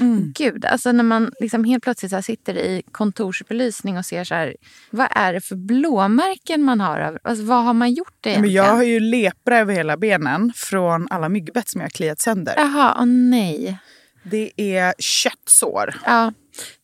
[0.00, 0.32] Mm.
[0.36, 4.56] Gud, alltså när man liksom helt plötsligt så sitter i kontorsbelysning och ser så här,
[4.90, 7.18] vad är det för blåmärken man har?
[7.24, 11.06] Alltså, vad har man gjort det Men Jag har ju lepra över hela benen från
[11.10, 12.54] alla myggbett som jag har kliat sönder.
[12.56, 13.78] Jaha, åh nej.
[14.22, 15.94] Det är köttsår.
[16.04, 16.32] Ja,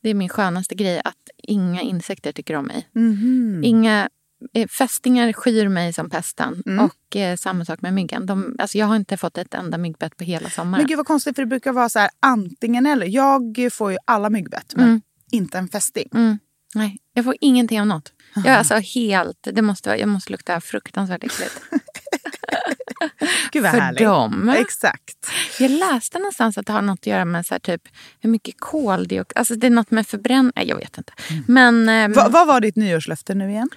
[0.02, 2.88] det är min skönaste grej att inga insekter tycker om mig.
[2.92, 3.60] Mhm.
[3.64, 4.08] Inga eh,
[4.70, 6.62] fästingar skyr mig som pesten.
[6.66, 6.84] Mm.
[6.84, 8.26] Och eh, samma sak med myggan.
[8.26, 10.82] De, alltså, jag har inte fått ett enda myggbett på hela sommaren.
[10.82, 13.06] Men gud vad konstigt för det brukar vara så här antingen eller.
[13.06, 15.00] Jag får ju alla myggbett men Mm.
[15.30, 16.08] inte en fästing.
[16.14, 16.38] Mm.
[16.74, 18.12] Nej, jag får ingenting av något.
[18.34, 19.48] Jag är alltså helt...
[19.52, 21.60] Det måste, vara- jag måste lukta fruktansvärt äckligt.
[23.52, 24.02] Gud vad För härligt.
[24.02, 24.48] dem.
[24.48, 25.26] Exakt.
[25.58, 27.82] Jag läste någonstans att det har något att göra med så typ,
[28.20, 29.38] hur mycket koldioxid...
[29.38, 30.52] Alltså det är något med förbränning.
[30.54, 31.12] Jag vet inte.
[31.46, 31.88] Men...
[31.88, 33.68] ehm, Va, vad var ditt nyårslöfte nu igen?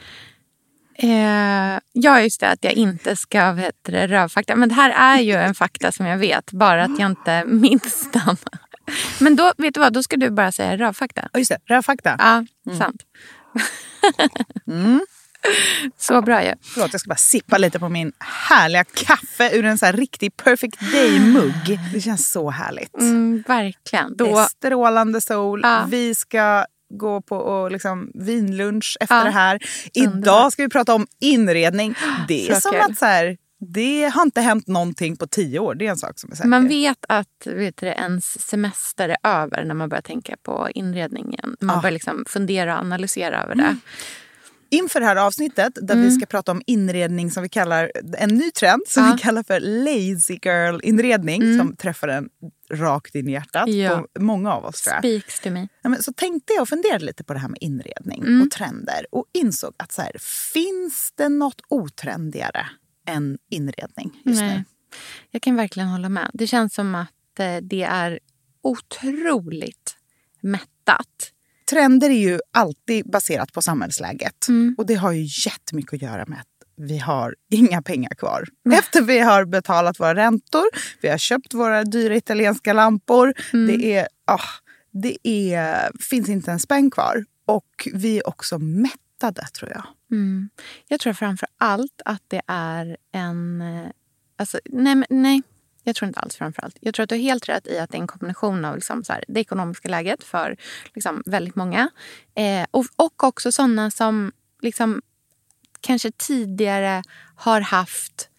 [0.96, 2.50] Eh, ja, just det.
[2.50, 4.56] Att jag inte ska det, rövfakta.
[4.56, 6.52] Men det här är ju en fakta som jag vet.
[6.52, 8.38] Bara att jag inte minns den.
[9.20, 9.94] Men då, vet du vad?
[9.94, 11.30] Då ska du bara säga rövfakta.
[11.34, 12.16] Just det, rövfakta.
[12.20, 12.46] Ja,
[12.78, 13.02] sant.
[15.98, 16.54] Så bra ju.
[16.62, 20.38] Förlåt, jag ska bara sippa lite på min härliga kaffe ur en så här riktig
[20.38, 21.80] perfect day-mugg.
[21.94, 22.94] Det känns så härligt.
[23.00, 24.18] Mm, verkligen.
[24.18, 25.60] Det Då, är strålande sol.
[25.64, 25.86] Ja.
[25.90, 26.66] Vi ska
[26.98, 29.24] gå på och liksom vinlunch efter Ja.
[29.24, 29.60] det här.
[29.94, 31.96] Idag ska vi prata om inredning.
[32.28, 32.82] Det är Så som kul.
[32.82, 33.38] att så här,
[33.74, 35.76] det har inte hänt någonting på tio år.
[35.76, 36.50] Det är en sak som är säker.
[36.50, 41.56] man vet att vet du, ens semester är över när man börjar tänka på inredningen.
[41.62, 41.82] Man Ja.
[41.82, 43.76] börjar liksom fundera och analysera över det.
[44.74, 48.52] Inför det här avsnittet där vi ska prata om inredning som vi kallar en ny
[48.52, 49.10] trend som Mm.
[49.12, 49.16] Ja.
[49.16, 52.30] vi kallar för lazy girl inredning som träffar en
[52.74, 54.06] rakt in i hjärtat Ja.
[54.14, 55.02] på många av oss tror jag.
[55.02, 55.68] Speaks to me.
[55.82, 58.42] Ja, men så tänkte jag och funderade lite på det här med inredning Mm.
[58.42, 60.12] och trender och insåg att så här,
[60.54, 62.66] finns det något otrendigare
[63.08, 64.58] än inredning just Nej.
[64.58, 64.64] nu?
[65.32, 66.30] Jag kan verkligen hålla med.
[66.34, 68.20] Det känns som att eh, det är
[68.64, 69.98] otroligt
[70.42, 71.32] mättat.
[71.70, 74.76] Trender är ju alltid baserat på samhällsläget Mm.
[74.78, 76.48] och det har ju jättemycket att göra med att
[76.78, 78.48] vi har inga pengar kvar.
[78.74, 80.64] Efter vi har betalat våra räntor,
[81.02, 83.34] vi har köpt våra dyra italienska lampor.
[83.54, 83.68] Mm.
[83.68, 84.40] Det, är, ah,
[84.92, 87.26] det är, finns inte en spänn kvar.
[87.46, 89.84] Och vi är också mättade tror jag.
[90.12, 90.50] Mm.
[90.88, 93.62] Jag tror framför allt att det är en...
[93.62, 93.88] eh,
[94.36, 95.42] Alltså, nej, nej,
[95.84, 96.78] jag tror inte alls framför allt.
[96.82, 99.04] Jag tror att du har helt rätt i att det är en kombination av liksom
[99.04, 100.58] så här, det ekonomiska läget för
[100.94, 101.90] liksom väldigt många.
[102.36, 105.02] Eh, och, och också sådana som liksom,
[105.82, 107.04] kanske tidigare
[107.36, 108.30] har haft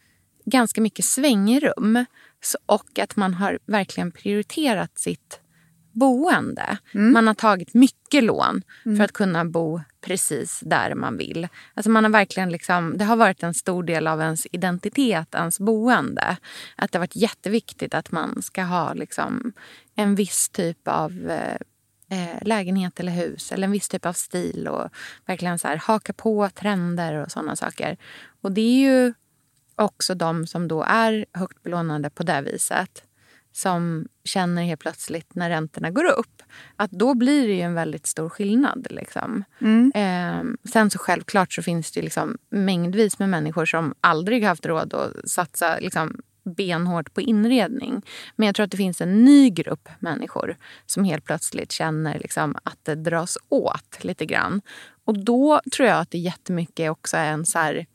[0.44, 2.04] ganska mycket svängrum.
[2.42, 5.40] Så, och att man har verkligen prioriterat sitt
[5.94, 6.78] boende.
[6.92, 11.48] Man har tagit mycket lån för att kunna bo precis där man vill.
[11.74, 15.60] Alltså man har verkligen liksom, det har varit en stor del av ens identitet, ens
[15.60, 16.36] boende.
[16.76, 19.52] Att det har varit jätteviktigt att man ska ha liksom
[19.94, 21.56] en viss typ av eh,
[22.18, 24.88] eh, lägenhet eller hus eller en viss typ av stil och
[25.26, 27.96] verkligen så här, haka på trender och sådana saker.
[28.40, 29.14] Och det är ju
[29.76, 33.04] också de som då är högt belånade på det viset
[33.56, 36.42] som känner helt plötsligt när räntorna går upp
[36.76, 38.86] att då blir det ju en väldigt stor skillnad.
[38.90, 39.44] Liksom.
[39.94, 44.94] Eh, sen så självklart så finns det liksom mängdvis med människor som aldrig haft råd
[44.94, 48.02] att satsa liksom, benhårt på inredning.
[48.36, 50.56] Men jag tror att det finns en ny grupp människor
[50.86, 54.60] som helt plötsligt känner liksom, att det dras åt lite grann.
[55.04, 57.86] Och då tror jag att det jättemycket också är en så här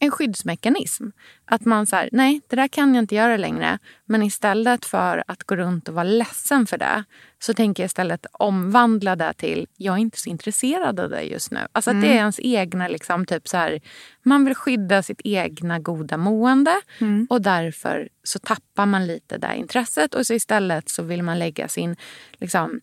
[0.00, 1.08] en skyddsmekanism.
[1.44, 3.78] Att man säger nej det där kan jag inte göra längre.
[4.04, 7.04] Men istället för att gå runt och vara ledsen för det
[7.38, 11.50] så tänker jag istället omvandla det till jag är inte så intresserad av det just
[11.50, 11.60] nu.
[11.72, 13.80] Alltså att det är ens egna liksom typ så här,
[14.22, 16.80] man vill skydda sitt egna goda mående
[17.28, 21.68] och därför så tappar man lite det intresset och så istället så vill man lägga
[21.68, 21.96] sin
[22.32, 22.80] liksom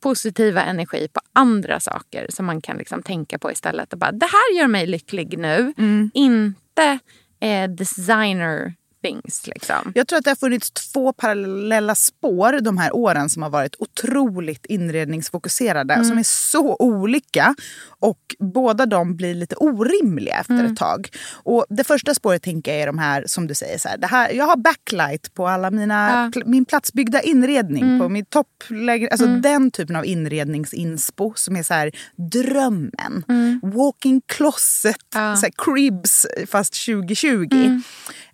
[0.00, 3.92] positiva energi på andra saker som man kan liksom tänka på istället.
[3.92, 5.72] Och bara, det här gör mig lycklig nu.
[6.14, 6.98] Inte
[7.40, 9.46] eh, designer toppings.
[9.46, 9.92] Liksom.
[9.94, 13.74] Jag tror att det har funnits två parallella spår de här åren som har varit
[13.78, 15.94] otroligt inredningsfokuserade.
[15.94, 16.04] Mm.
[16.06, 17.54] Som är så olika.
[17.98, 20.72] Och båda de blir lite orimliga efter Mm.
[20.72, 21.08] ett tag.
[21.32, 23.78] Och det första spåret tänker jag är de här som du säger.
[23.78, 26.16] Så här, det här jag har backlight på alla mina, Ja.
[26.18, 26.30] Mm.
[26.32, 27.98] pl- min platsbyggda inredning.
[28.00, 31.90] På min toppläge, alltså den typen av inredningsinspo som är så här
[32.32, 33.24] drömmen.
[33.62, 35.26] Walking closet, Mm.
[35.28, 35.36] Ja.
[35.36, 37.80] så här, cribs fast 2020.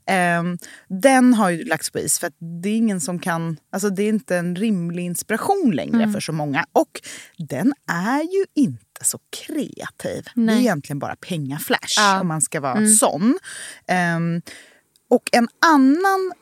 [0.08, 0.58] Ehm,
[0.88, 3.56] den har ju lagts på is för att det är ingen som kan...
[3.72, 6.12] Alltså det är inte en rimlig inspiration längre Mm.
[6.12, 6.66] för så många.
[6.72, 7.00] Och
[7.38, 10.24] den är ju inte så kreativ.
[10.34, 10.60] Det är Nej.
[10.60, 12.10] egentligen bara pengaflash Ja.
[12.10, 12.20] Mm.
[12.20, 13.38] om man ska vara sån.
[13.88, 14.42] Ehm,
[15.10, 16.32] och en annan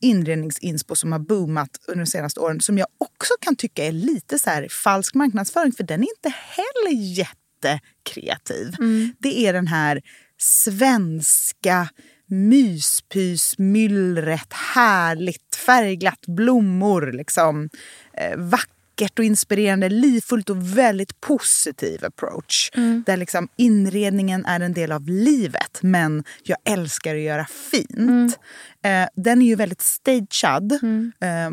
[0.00, 4.38] inredningsinspo som har boomat under de senaste åren som jag också kan tycka är lite
[4.38, 8.74] så här falsk marknadsföring för den är inte heller jättekreativ.
[9.18, 10.02] Det är den här
[10.38, 11.88] svenska
[12.26, 17.68] myspysmyllret, härligt, färgglatt, blommor, liksom,
[18.12, 22.70] eh, vackert och inspirerande, livfullt och väldigt positiv approach.
[23.06, 28.38] Där liksom inredningen är en del av livet, men jag älskar att göra fint.
[28.84, 30.78] Eh, den är ju väldigt stagead eh,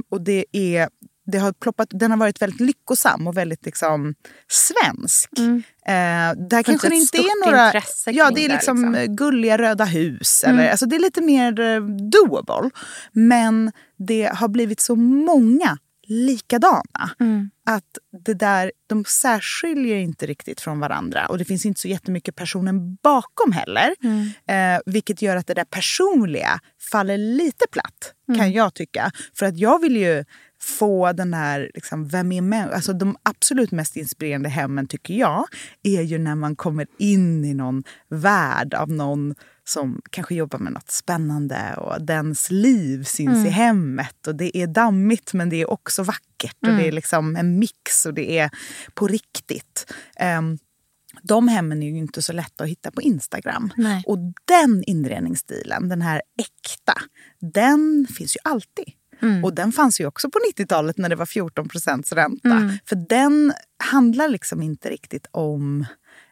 [0.10, 0.90] och det är
[1.32, 4.16] det har ploppat, den har varit väldigt lyckosam och väldigt liksom
[4.48, 5.30] svensk.
[5.86, 7.74] Eh, där kanske det inte är några...
[8.06, 8.96] Ja, det är liksom, liksom.
[8.96, 10.44] eh, gulliga röda hus.
[10.44, 11.82] Eller, alltså det är lite mer eh,
[12.12, 12.70] doable.
[13.12, 17.12] Men det har blivit så många likadana.
[17.66, 21.28] Att det där, de särskiljer inte riktigt från varandra.
[21.28, 23.96] Och det finns inte så jättemycket personen bakom heller.
[24.48, 26.60] Eh, vilket gör att det där personliga
[26.92, 29.12] faller lite platt, kan jag tycka.
[29.34, 30.26] För att jag vill ju
[30.62, 32.70] få den här, liksom, vem är män?
[32.74, 35.46] Alltså de absolut mest inspirerande hemmen tycker jag
[35.84, 40.74] är ju när man kommer in i någon värld av någon som kanske jobbar med
[40.74, 44.28] något spännande och dens liv syns i hemmet.
[44.28, 48.06] Och det är dammigt men det är också vackert och det är liksom en mix
[48.06, 48.50] och det är
[48.94, 49.94] på riktigt.
[50.16, 50.58] Ehm,
[51.22, 53.74] de hemmen är ju inte så lätta att hitta på Instagram.
[53.78, 54.04] Nej.
[54.08, 56.94] Och den inredningsstilen, den här äkta,
[57.40, 58.94] den finns ju alltid.
[59.44, 62.50] Och den fanns ju också på 90-talet när det var 14 procents ränta.
[62.86, 63.54] För den
[63.84, 65.86] handlar liksom inte riktigt om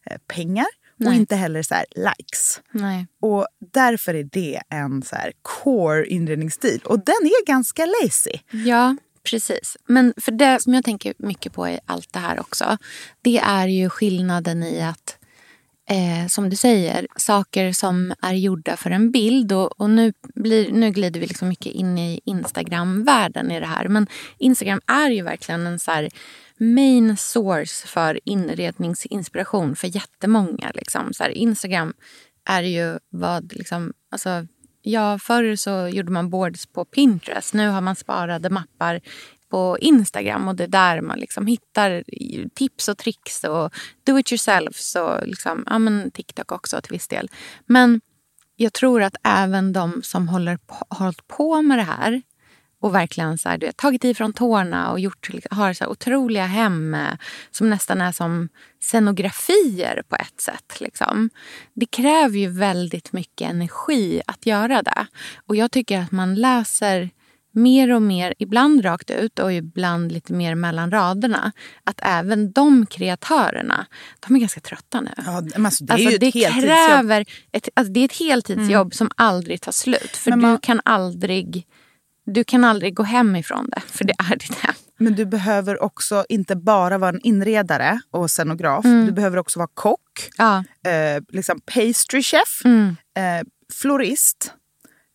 [0.06, 0.68] eh, pengar
[1.00, 1.18] och Nej.
[1.18, 2.62] inte heller så likes.
[2.72, 3.08] Nej.
[3.22, 6.82] Och därför är det en så här core inredningsstil.
[6.86, 8.40] Och den är ganska lazy.
[8.52, 9.78] Ja, precis.
[9.88, 12.78] Men för det som jag tänker mycket på i allt det här också,
[13.22, 15.19] det är ju skillnaden i att
[15.92, 19.52] Eh, som du säger, saker som är gjorda för en bild.
[19.52, 23.88] Och, och nu, blir, nu glider vi liksom mycket in i Instagram-världen i det här.
[23.88, 24.08] Men
[24.38, 26.10] Instagram är ju verkligen en så här
[26.58, 30.72] main source för inredningsinspiration för jättemånga.
[30.74, 31.14] Liksom.
[31.14, 31.94] Så här, Instagram
[32.46, 33.54] är ju vad...
[33.54, 34.48] Liksom, alltså,
[34.82, 37.54] ja, förr så gjorde man boards på Pinterest.
[37.54, 39.02] Nu har man sparade mappar
[39.50, 42.04] på Instagram och det är där man liksom hittar
[42.56, 43.74] tips och tricks och
[44.04, 47.30] do it yourself och liksom, ja, men TikTok också till viss del.
[47.66, 48.02] Men
[48.56, 52.22] jag tror att även de som håller på, har hållit på med det här
[52.82, 56.46] och verkligen så här, du vet, tagit ifrån tårna och gjort, har så här otroliga
[56.46, 57.14] hem eh,
[57.52, 58.50] som nästan är som
[58.80, 60.82] scenografier på ett sätt.
[60.82, 61.30] Liksom.
[61.74, 65.08] Det kräver ju väldigt mycket energi att göra det.
[65.46, 67.10] Och jag tycker att man läser
[67.52, 71.52] mer och mer, ibland rakt ut och ibland lite mer mellan raderna,
[71.84, 73.86] att även de kreatörerna,
[74.28, 75.12] de är ganska trötta nu.
[75.26, 76.70] Ja, men alltså, det är Alltså, ju ett det heltidsjobb.
[76.90, 80.18] kräver ett, alltså, det är ett heltidsjobb som aldrig tar slut.
[80.18, 81.68] För Men du, man- kan aldrig,
[82.26, 84.74] du kan aldrig gå hem ifrån det, för det är ditt hem.
[85.02, 88.84] Men du behöver också inte bara vara en inredare och scenograf.
[88.86, 90.58] Du behöver också vara kock, Ja.
[90.90, 92.96] eh, liksom pastry chef, Mm.
[93.18, 94.54] eh, florist,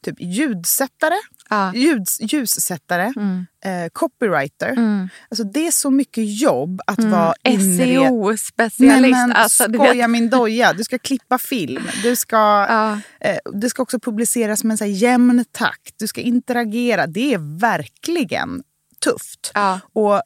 [0.04, 1.14] typ ljudsättare,
[1.54, 1.74] Ja.
[1.74, 3.46] ljuds, ljussättare, Mm.
[3.64, 4.68] eh, copywriter.
[4.72, 5.08] Mm.
[5.30, 7.88] Alltså det är så mycket jobb att vara E inred...
[7.88, 9.32] SEO-specialist.
[9.34, 10.10] Alltså, skoja vet.
[10.10, 10.72] min doja.
[10.72, 11.82] Du ska klippa film.
[12.02, 13.00] Du ska, Ja.
[13.20, 15.94] eh, det ska också publiceras med en så här jämn takt.
[15.98, 17.06] Du ska interagera.
[17.06, 18.62] Det är verkligen
[19.04, 19.50] tufft.
[19.54, 19.80] Ja.
[19.92, 20.22] Och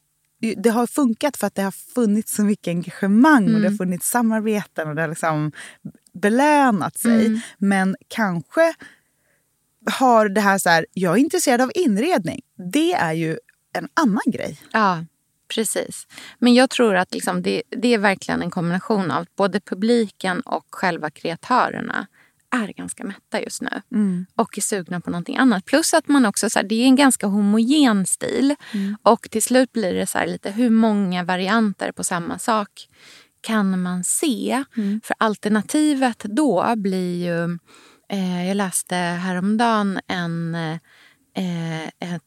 [0.56, 3.73] det har funkat för att det har funnits så mycket engagemang och det Mm.
[3.73, 5.52] har funnits samarbeten och det har liksom
[6.14, 7.26] belönat sig.
[7.26, 7.40] Mm.
[7.58, 8.75] Men kanske
[9.90, 12.40] har det här så här, jag är intresserad av inredning.
[12.73, 13.38] Det är ju
[13.73, 14.61] en annan grej.
[14.73, 15.04] Ja,
[15.54, 16.07] precis.
[16.38, 20.66] Men jag tror att liksom det, det är verkligen en kombination av både publiken och
[20.71, 22.07] själva kreatörerna
[22.50, 23.83] är ganska mätta just nu
[24.35, 25.64] och är sugna på någonting annat.
[25.64, 28.54] Plus att man också, så här, det är en ganska homogen stil
[29.02, 32.88] och till slut blir det så här lite hur många varianter på samma sak
[33.40, 34.64] kan man se?
[35.02, 37.59] För alternativet då blir ju
[38.09, 42.23] Eh, jag läste häromdagen en, eh, ett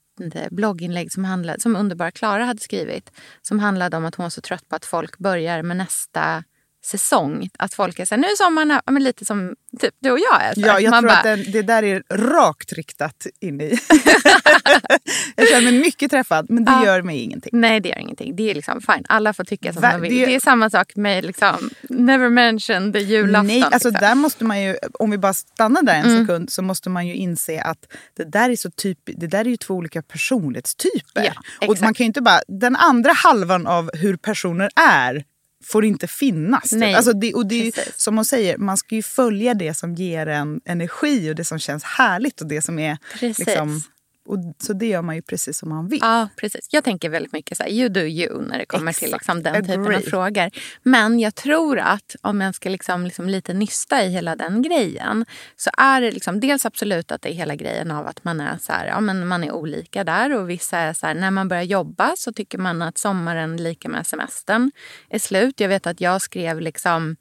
[0.52, 3.12] blogginlägg som, handlade, som Underbara Klara hade skrivit.
[3.42, 6.44] Som handlade om att hon var så trött på att folk börjar med nästa
[6.86, 7.50] säsong.
[7.60, 10.20] Att folk är så här, nu är sommaren här, men lite som typ du och
[10.20, 10.54] jag är.
[10.54, 10.60] Så.
[10.62, 13.80] Ja, jag Man tror bara, att den, det där är rakt riktat in i...
[15.36, 16.86] jag känner mig mycket träffad, men det Ja.
[16.86, 17.50] gör mig ingenting.
[17.54, 18.36] Nej, det gör ingenting.
[18.36, 19.04] Det är liksom fine.
[19.10, 20.16] Alla får tycka som Va- de vill.
[20.20, 20.36] det- Det...
[20.36, 23.48] är samma sak med liksom, never mention the julafton.
[23.48, 24.08] Nej, alltså liksom.
[24.08, 26.24] där måste man ju, om vi bara stannar där en Mm.
[26.28, 27.78] sekund så måste man ju inse att
[28.18, 31.24] det där är så typ, det där är ju två olika personlighetstyper.
[31.60, 35.24] Ja, och man kan ju inte bara, den andra halvan av hur personer är
[35.63, 36.70] får inte finnas.
[36.70, 36.80] typ.
[36.80, 39.96] Nej, alltså det, och det är som hon säger, man ska ju följa det som
[39.96, 43.48] ger en energi och det som känns härligt och det som är Precis.
[43.48, 43.84] liksom,
[44.25, 46.00] och, så det gör man ju precis som man vill.
[46.01, 46.68] Ja, precis.
[46.72, 49.22] Jag tänker väldigt mycket så här, you do you när det kommer till Exakt.
[49.22, 50.01] liksom, den typen av Agree.
[50.01, 50.50] frågor.
[50.84, 55.25] Men jag tror att om jag ska liksom, liksom lite nysta i hela den grejen
[55.56, 58.58] så är det liksom, dels absolut att det är hela grejen av att man är
[58.58, 61.48] så här, ja, men man är olika där och vissa är så här, när man
[61.48, 64.72] börjar jobba så tycker man att sommaren lika med semestern
[65.10, 65.60] är slut.
[65.60, 67.16] Jag vet att jag skrev liksom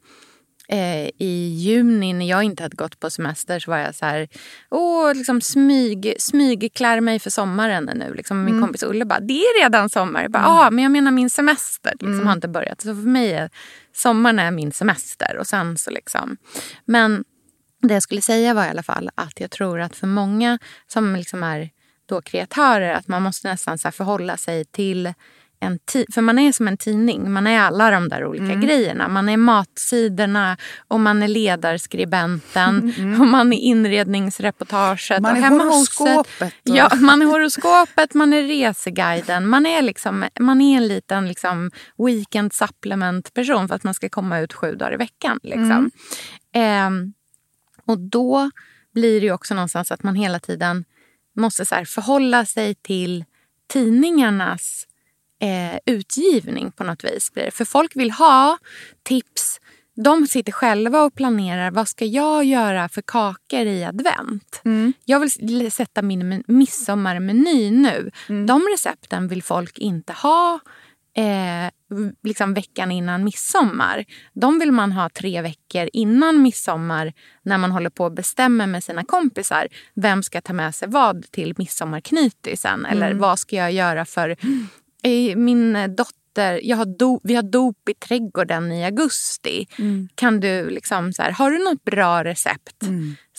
[0.71, 4.27] eh, i juni när jag inte hade gått på semester så var jag så här,
[4.69, 8.13] åh, liksom smyg, smygklär mig för sommaren nu.
[8.13, 10.21] Liksom, min kompis Ulle bara, det är redan sommar.
[10.21, 12.81] Jag bara, "Ja, men jag menar min semester liksom, har inte börjat.
[12.81, 13.49] Så för mig är
[13.95, 15.37] sommaren är min semester.
[15.37, 16.37] Och sen så liksom,
[16.85, 17.23] men
[17.81, 21.15] det jag skulle säga var i alla fall att jag tror att för många som
[21.15, 21.69] liksom är
[22.05, 25.13] då kreatörer att man måste nästan så förhålla sig till
[25.61, 25.79] en
[26.13, 27.31] för man är som en tidning.
[27.31, 28.61] Man är alla de där olika Mm.
[28.61, 29.07] grejerna.
[29.07, 35.21] Man är matsidorna och man är ledarskribenten och man är inredningsreportaget.
[35.21, 39.47] Man och är horoskopet och- Ja, man är horoskopet, man är reseguiden.
[39.47, 44.09] Man är, liksom, man är en liten liksom, weekend supplement person för att man ska
[44.09, 45.39] komma ut sju dagar i veckan.
[45.43, 45.91] Liksom.
[46.53, 47.13] Ehm,
[47.85, 48.51] och då
[48.93, 50.85] blir det också någonstans att man hela tiden
[51.35, 53.25] måste så förhålla sig till
[53.67, 54.87] tidningarnas
[55.41, 57.33] eh, utgivning på något vis.
[57.33, 57.51] blir det.
[57.51, 58.57] För folk vill ha
[59.03, 59.59] tips.
[59.95, 64.61] De sitter själva och planerar vad ska jag göra för kakor i advent.
[65.05, 68.11] Jag vill sätta min men- midsommarmeny nu.
[68.47, 70.59] De recepten vill folk inte ha
[71.15, 71.71] eh,
[72.23, 74.05] liksom veckan innan midsommar.
[74.33, 78.83] De vill man ha tre veckor innan midsommar när man håller på och bestämmer med
[78.83, 79.67] sina kompisar.
[79.93, 82.85] Vem ska ta med sig vad till midsommarknytisen?
[82.85, 84.35] Eller vad ska jag göra för...
[85.35, 89.67] Min eh, dotter, jag har do, vi har dop i trädgården i augusti.
[90.15, 92.83] Kan du liksom så här, har du något bra recept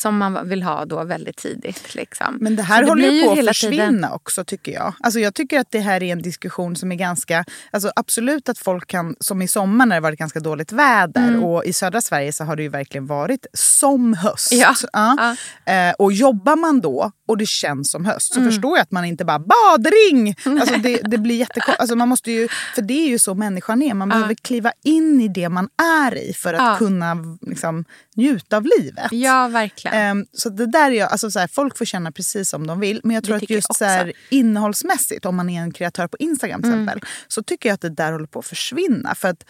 [0.02, 1.94] som man vill ha då väldigt tidigt?
[1.94, 2.36] Liksom?
[2.40, 4.94] Men det här Så håller ju på att försvinna tiden- också tycker jag.
[5.00, 7.44] Alltså jag tycker att det här är en diskussion som är ganska...
[7.70, 11.64] Alltså absolut att folk kan, som i sommar när det varit ganska dåligt väder och
[11.64, 14.52] i södra Sverige så har det ju verkligen varit som höst.
[14.52, 14.74] Ja.
[14.92, 15.36] Ja.
[15.72, 18.52] Eh, och jobbar man då och det känns som höst så Mm.
[18.52, 20.34] förstår jag att man inte bara badring!
[20.60, 21.80] Alltså det, det blir jättekonstigt.
[21.80, 23.94] Alltså man måste ju, för det är ju så människan är.
[23.94, 25.68] Man behöver kliva in i det man
[26.06, 26.76] är i för att Ja.
[26.78, 27.84] kunna liksom,
[28.16, 29.08] njuta av livet.
[29.10, 29.91] Ja, verkligen.
[29.92, 32.80] Ehm, så det där är, jag- alltså så här, folk får känna precis som de
[32.80, 33.00] vill.
[33.04, 36.06] Men jag tror att tycker jag just så här, innehållsmässigt, om man är en kreatör
[36.08, 36.84] på Instagram till Mm.
[36.88, 39.14] exempel, så tycker jag att det där håller på att försvinna.
[39.14, 39.44] För att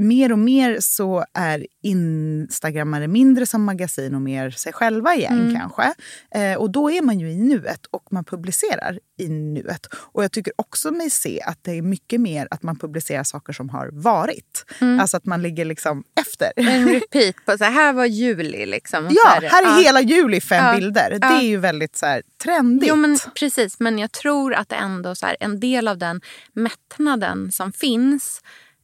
[0.00, 5.56] mer och mer så är instagrammare mindre som magasin och mer sig själva igen Mm.
[5.60, 5.94] kanske.
[6.34, 9.86] Eh, och då är man ju i nuet och man publicerar i nuet.
[9.94, 13.52] Och jag tycker också mig se att det är mycket mer att man publicerar saker
[13.52, 14.64] som har varit.
[14.80, 15.00] Mm.
[15.00, 16.52] Alltså att man ligger liksom efter.
[16.56, 18.66] En repeat på så här, här var juli.
[18.66, 19.82] Liksom, Ja, så här är ja.
[19.86, 20.74] hela juli fem Ja.
[20.74, 21.10] bilder.
[21.10, 21.38] Det Ja.
[21.40, 22.88] är ju väldigt så här, trendigt.
[22.88, 23.80] Jo, men precis.
[23.80, 26.20] Men jag tror att ändå så här, en del av den
[26.52, 28.40] mättnaden som finns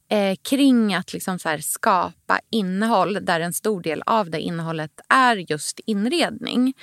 [0.08, 5.36] eh, kring att liksom så skapa innehåll där en stor del av det innehållet är
[5.36, 6.74] just inredning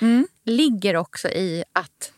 [0.44, 2.12] ligger också i att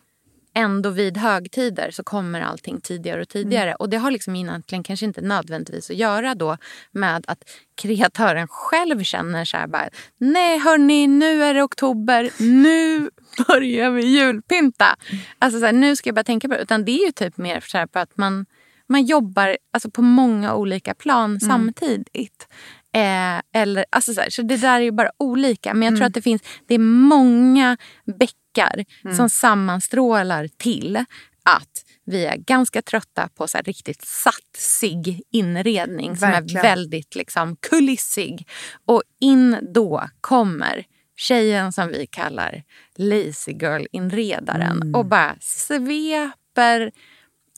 [0.56, 3.74] ändå vid högtider så kommer allting tidigare och tidigare.
[3.74, 6.56] Och det har liksom egentligen kanske inte nödvändigtvis att göra då
[6.92, 7.44] med att
[7.74, 13.10] kreatören själv känner så här bara, nej hörni, nu är det oktober, nu
[13.46, 14.96] börjar vi julpynta.
[15.38, 16.62] Alltså så här, nu ska jag bara tänka på det.
[16.62, 18.46] Utan det är ju typ mer så här på att man,
[18.88, 22.48] man jobbar alltså på många olika plan samtidigt.
[22.92, 25.74] Eh, eller, alltså så, här, så det där är ju bara olika.
[25.74, 27.76] Men jag tror att det finns det är många
[28.18, 28.84] bäckar
[29.16, 31.04] som sammanstrålar till
[31.42, 36.58] att vi är ganska trötta på så här riktigt satsig inredning som Verkligen.
[36.58, 38.48] är väldigt liksom kulissig.
[38.84, 40.84] Och in då kommer
[41.16, 42.62] tjejen som vi kallar
[42.96, 46.92] lazy girl-inredaren och bara sveper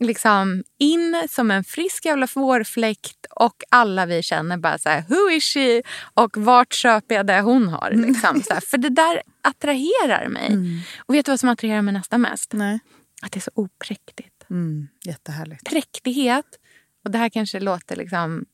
[0.01, 5.31] liksom in som en frisk jävla vårfläkt och alla vi känner bara så här, who
[5.31, 5.83] is she?
[6.15, 7.91] Och vart köper jag det hon har?
[7.91, 8.61] Liksom, så här.
[8.61, 10.59] För det där attraherar mig.
[10.99, 12.53] Och vet du vad som attraherar mig nästan mest?
[12.53, 12.79] Nej.
[13.23, 14.45] Att det är så opräktigt.
[14.51, 15.65] Mm, jättehärligt.
[15.65, 16.47] Präktighet,
[17.05, 18.45] och det här kanske låter liksom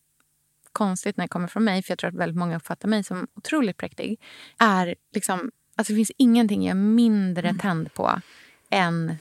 [0.73, 3.27] konstigt när det kommer från mig, för jag tror att väldigt många uppfattar mig som
[3.37, 4.21] otroligt präktig,
[4.59, 8.21] är liksom, alltså det finns ingenting jag är mindre tänd på
[8.71, 9.17] än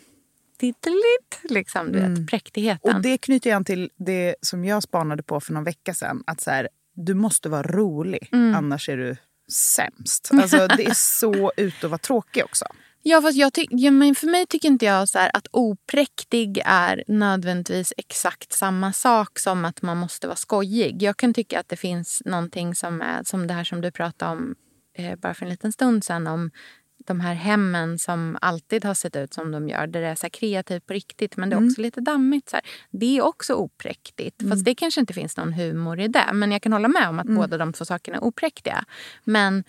[0.57, 2.95] titteligt, liksom, du vet, präktigheten.
[2.95, 6.23] Och det knyter an till det som jag spanade på för någon vecka sedan.
[6.27, 9.15] Att så här, du måste vara rolig, annars är du
[9.51, 10.29] sämst.
[10.33, 12.65] Alltså, det är så ut att vara tråkig också.
[13.05, 16.61] Ja, fast jag ty- ja, men för mig tycker inte jag så här att opräktig
[16.65, 21.03] är nödvändigtvis exakt samma sak som att man måste vara skojig.
[21.03, 24.31] Jag kan tycka att det finns någonting som är som det här som du pratade
[24.31, 24.55] om
[24.97, 26.51] eh, bara för en liten stund sedan om
[26.97, 29.87] de här hemmen som alltid har sett ut som de gör.
[29.87, 32.49] Där det är så kreativt på riktigt men det är också lite dammigt.
[32.49, 32.65] Så här.
[32.91, 34.49] Det är också opräktigt.
[34.49, 36.29] Fast det kanske inte finns någon humor i det.
[36.33, 38.85] Men jag kan hålla med om att båda de två sakerna är opräktiga.
[39.23, 39.63] Men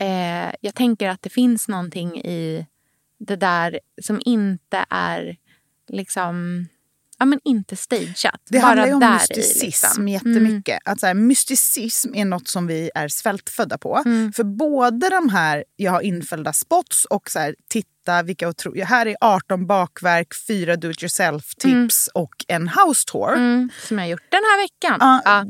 [0.00, 2.66] eh, jag tänker att det finns någonting i
[3.18, 5.36] det där som inte är
[5.88, 6.66] liksom...
[7.18, 8.40] Ja, men inte stageat.
[8.48, 10.08] Det Bara handlar ju om där i, mysticism liksom.
[10.08, 10.78] jättemycket.
[10.84, 14.02] Att så här, mysticism är något som vi är svältfödda på.
[14.36, 18.84] För både de här, jag har infällda spots och så här, titta vilka otro...
[18.84, 23.34] Här är 18 bakverk, fyra do it yourself tips och en house tour.
[23.34, 24.96] Mm, som jag har gjort den här veckan.
[25.00, 25.44] Ja, Ja.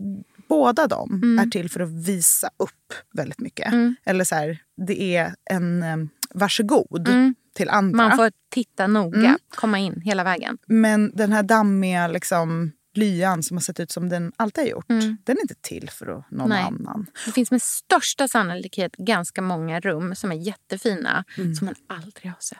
[0.48, 1.38] Båda de Mm.
[1.46, 3.72] är till för att visa upp väldigt mycket.
[4.04, 7.08] Eller så här, det är en um, varsågod
[7.56, 8.02] till andra.
[8.02, 8.08] Mm.
[8.08, 10.58] Man får titta noga, komma in hela vägen.
[10.66, 14.88] Men den här dammiga liksom, lyan som har sett ut som den alltid har gjort,
[15.24, 16.62] den är inte till för någon Nej.
[16.62, 17.06] annan.
[17.26, 21.24] Det finns med största sannolikhet ganska många rum som är jättefina
[21.58, 22.58] som man aldrig har sett.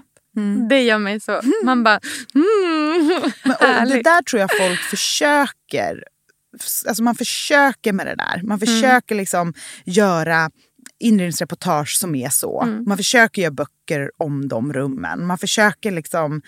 [0.69, 1.41] Det gör mig så...
[1.65, 2.01] Man bara...
[2.35, 6.05] Mm, Men, och det där tror jag folk försöker.
[6.87, 8.41] Alltså man försöker med det där.
[8.43, 10.51] Man försöker liksom göra
[11.01, 12.65] inredningsreportage som är så.
[12.87, 15.27] Man försöker göra böcker om de rummen.
[15.27, 16.43] Man försöker liksom,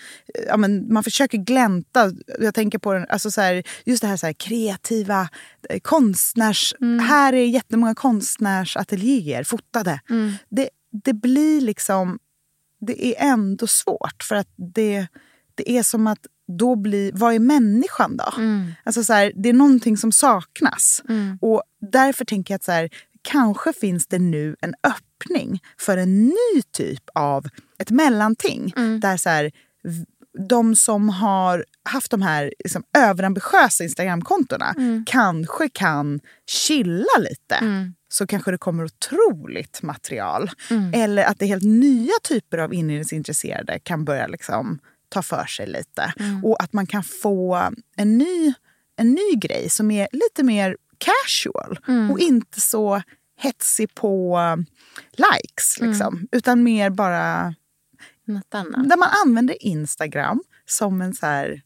[0.47, 2.11] ja, men man försöker glänta.
[2.39, 5.29] Jag tänker på den, alltså så här, just det här, så här kreativa
[5.69, 6.73] eh, konstnärs...
[7.07, 9.99] Här är jättemånga konstnärsateljéer fotade.
[10.49, 10.69] Det,
[11.03, 12.19] det blir liksom...
[12.87, 15.07] Det är ändå svårt för att det,
[15.55, 16.25] det är som att
[16.57, 18.33] då blir, vad är människan då?
[18.83, 21.03] Alltså så här, det är någonting som saknas.
[21.41, 22.89] Och därför tänker jag att så här,
[23.21, 27.45] kanske finns det nu en öppning för en ny typ av
[27.79, 28.73] ett mellanting.
[29.01, 29.51] Där så här,
[30.47, 37.55] de som har haft de här liksom, överambitiösa Instagramkontona kanske kan chilla lite.
[38.09, 40.49] Så kanske det kommer otroligt material.
[40.93, 44.79] Eller att det helt nya typer av inredningsintresserade kan börja liksom,
[45.11, 46.13] ta för sig lite.
[46.43, 48.53] Och att man kan få en ny,
[48.95, 51.79] en ny grej som är lite mer casual
[52.11, 53.01] och inte så
[53.37, 54.39] hetsig på
[55.11, 55.79] likes.
[55.79, 57.55] Liksom, Utan mer bara
[58.25, 58.89] Något annat.
[58.89, 61.61] där man använder Instagram som en så här,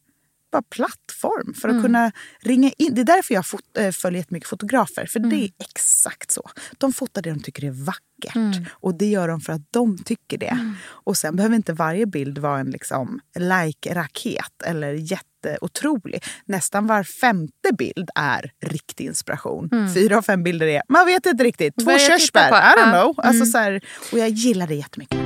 [0.52, 2.94] bara plattform för att kunna ringa in.
[2.94, 5.06] Det är därför jag fot- äh, följer jättemycket fotografer.
[5.06, 6.50] För det är exakt så.
[6.78, 8.36] De fotar det de tycker är vackert.
[8.70, 10.74] Och det gör de för att de tycker det.
[10.88, 16.24] Och sen behöver inte varje bild vara en liksom, like-raket eller jätteotrolig.
[16.44, 19.68] Nästan var femte bild är riktig inspiration.
[19.94, 22.48] Fyra av fem bilder är, man vet inte riktigt, två körsbär?
[22.48, 23.14] I don't know.
[23.26, 23.80] Alltså, så här,
[24.12, 25.25] och jag gillar det jättemycket.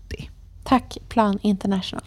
[0.63, 2.03] Tack Plan International.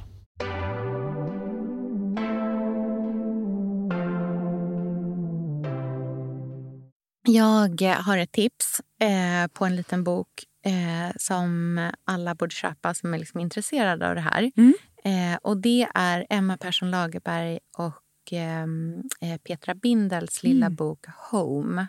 [7.27, 10.29] Jag har ett tips eh, på en liten bok
[10.67, 14.53] eh, som alla borde köpa som är liksom intresserade av det här.
[14.57, 14.75] Mm.
[15.05, 20.77] Eh, och Det är Emma Persson Lagerberg och ehm, eh, Petra Bindels lilla Mm.
[20.77, 21.87] bok Home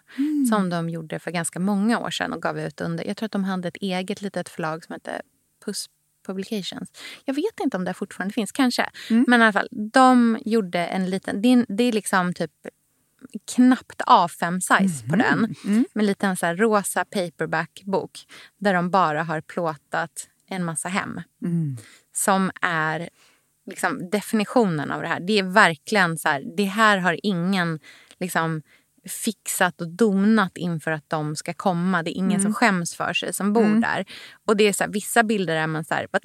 [0.49, 3.05] som de gjorde för ganska många år sedan och gav ut under...
[3.05, 5.21] Jag tror att de hade ett eget litet förlag som hette
[5.65, 5.85] Puss
[6.25, 6.91] Publications.
[7.25, 8.89] Jag vet inte om det fortfarande finns, kanske.
[9.09, 9.25] Mm.
[9.27, 11.41] Men i alla fall, de gjorde en liten...
[11.41, 12.51] Det är, det är liksom typ
[13.55, 15.55] knappt A5-size på den.
[15.63, 18.25] Med en liten så här rosa paperback-bok
[18.57, 21.21] där de bara har plåtat en massa hem.
[22.13, 23.09] Som är
[23.65, 25.19] liksom definitionen av det här.
[25.19, 27.79] Det är verkligen så här, det här har ingen
[28.19, 28.61] liksom
[29.09, 32.03] fixat och donat inför att de ska komma.
[32.03, 34.05] Det är ingen som skäms för sig som bor där.
[34.47, 36.21] Och det är så här, vissa bilder är man så här, vad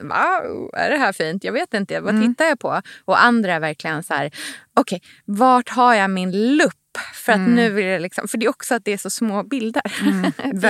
[0.00, 1.44] Wow, är det här fint?
[1.44, 2.00] Jag vet inte.
[2.00, 2.82] Vad tittar jag på?
[3.04, 4.30] Och andra är verkligen så här,
[4.76, 6.74] okej, vart har jag min lupp?
[7.14, 9.42] För att nu vill jag liksom, för det är också att det är så små
[9.42, 9.82] bilder.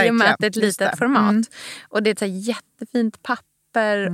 [0.06, 1.30] I och med att det är ett litet format.
[1.30, 1.44] Mm.
[1.88, 3.53] Och det är ett så jättefint papper.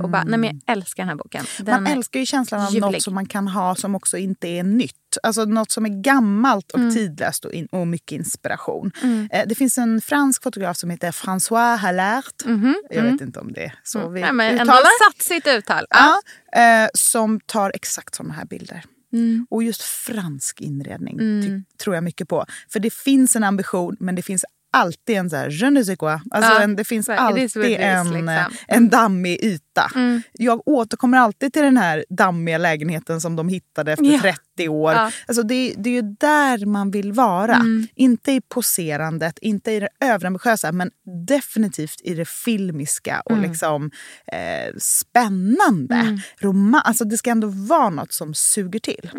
[0.03, 1.45] Och bara, nej men jag älskar den här boken.
[1.59, 2.81] Den Man älskar ju känslan av ljuvlig.
[2.91, 4.95] något som man kan ha som också inte är nytt.
[5.23, 6.93] Alltså något som är gammalt och Mm.
[6.95, 8.91] tidlöst och, in, och mycket inspiration.
[9.31, 12.43] Eh, det finns en fransk fotograf som heter François Hallert.
[12.89, 14.23] Jag vet inte om det är så vi Mm-hmm.
[14.23, 15.09] nej, men uttalar.
[15.09, 15.85] satt sitt uttal.
[15.89, 16.21] Ja.
[16.61, 18.83] Eh, som tar exakt såna här bilder.
[19.13, 19.47] Mm.
[19.49, 22.45] Och just fransk inredning ty- tror jag mycket på.
[22.69, 25.97] För det finns en ambition men det finns alltid en så här, je ne sais
[25.97, 26.19] quoi.
[26.31, 28.53] Alltså Ja, en, det finns alltid what it is, en, liksom.
[28.67, 29.91] en dammig yta.
[30.33, 34.19] Jag återkommer alltid till den här dammiga lägenheten som de hittade efter Ja.
[34.21, 34.93] 30 år.
[34.93, 35.11] Ja.
[35.27, 37.61] Alltså det, det är ju där man vill vara.
[37.95, 40.91] Inte i poserandet, inte i det överambitiösa men
[41.27, 43.91] definitivt i det filmiska och liksom
[44.27, 46.21] eh, spännande.
[46.39, 49.11] Roma, alltså det ska ändå vara något som suger till.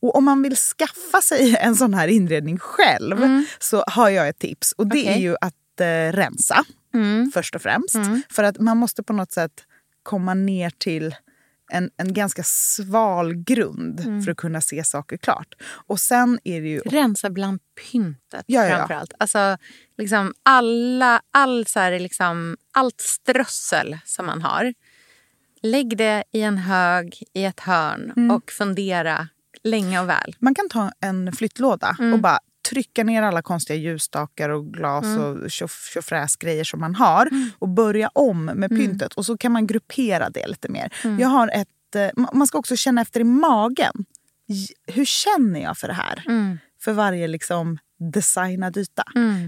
[0.00, 4.38] Och om man vill skaffa sig en sån här inredning själv så har jag ett
[4.38, 4.72] tips.
[4.72, 5.22] Och det är Okej.
[5.22, 6.64] ju att eh, rensa
[7.34, 7.96] först och främst.
[8.30, 9.52] För att man måste på något sätt
[10.02, 11.14] komma ner till
[11.72, 15.54] en, en ganska sval grund för att kunna se saker klart.
[15.86, 16.78] Och sen är det ju...
[16.80, 18.76] Rensa bland pyntet Ja, ja, ja.
[18.76, 19.12] framförallt.
[19.18, 19.56] Alltså,
[19.98, 24.74] liksom alla, all så här, liksom, allt strössel som man har.
[25.62, 28.30] Lägg det i en hög i ett hörn Mm.
[28.30, 29.28] och fundera
[29.62, 30.36] länge och väl.
[30.38, 32.12] Man kan ta en flyttlåda Mm.
[32.12, 32.38] och bara
[32.70, 35.20] trycka ner alla konstiga ljusstakar och glas Mm.
[35.42, 38.78] och tjofräsgrejer som man har och börja om med Mm.
[38.78, 39.12] pyntet.
[39.14, 40.92] Och så kan man gruppera det lite mer.
[41.20, 44.04] Jag har ett, eh, ma- man ska också känna efter i magen.
[44.86, 46.24] Hur känner jag för det här?
[46.26, 46.58] Mm.
[46.80, 47.78] För varje liksom
[48.12, 49.04] designad yta.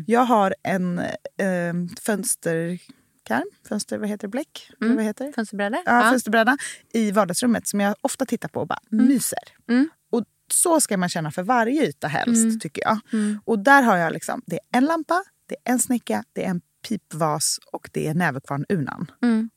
[0.07, 4.71] Jag har en eh, fönsterkarm, fönster, vad heter det, bläck?
[4.81, 5.33] Eller Vad heter det?
[5.33, 5.79] Fönsterbrädor?
[5.85, 6.57] ja, fönsterbräda
[6.93, 9.39] i vardagsrummet som jag ofta tittar på och bara myser.
[9.69, 9.96] Och
[10.49, 12.99] så ska man känna för varje yta helst, tycker jag.
[13.45, 16.51] Och där har jag liksom, det är en lampa, det är en snicka, det är
[16.51, 19.11] en pipvas och det är näverkvarn-unan.